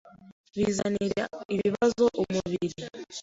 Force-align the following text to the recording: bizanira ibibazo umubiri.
bizanira 0.57 1.23
ibibazo 1.53 2.03
umubiri. 2.21 2.81